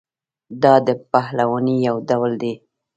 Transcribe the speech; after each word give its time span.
دا 0.63 0.73
د 0.87 0.89
پهلوانۍ 1.11 1.75
یو 1.87 1.95
ډول 2.09 2.31
دی. 2.41 2.53